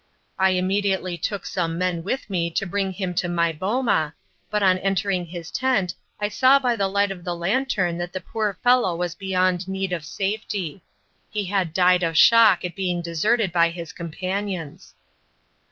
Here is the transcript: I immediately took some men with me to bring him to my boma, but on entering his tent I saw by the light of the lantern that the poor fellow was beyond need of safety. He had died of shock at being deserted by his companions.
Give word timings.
I 0.39 0.49
immediately 0.57 1.15
took 1.15 1.45
some 1.45 1.77
men 1.77 2.01
with 2.01 2.27
me 2.27 2.49
to 2.49 2.65
bring 2.65 2.93
him 2.93 3.13
to 3.13 3.29
my 3.29 3.51
boma, 3.53 4.15
but 4.49 4.63
on 4.63 4.79
entering 4.79 5.27
his 5.27 5.51
tent 5.51 5.93
I 6.19 6.27
saw 6.27 6.57
by 6.57 6.75
the 6.75 6.87
light 6.87 7.11
of 7.11 7.23
the 7.23 7.35
lantern 7.35 7.99
that 7.99 8.11
the 8.11 8.19
poor 8.19 8.57
fellow 8.63 8.95
was 8.95 9.13
beyond 9.13 9.67
need 9.67 9.93
of 9.93 10.03
safety. 10.03 10.81
He 11.29 11.45
had 11.45 11.71
died 11.71 12.01
of 12.01 12.17
shock 12.17 12.65
at 12.65 12.75
being 12.75 13.03
deserted 13.03 13.51
by 13.51 13.69
his 13.69 13.93
companions. 13.93 14.95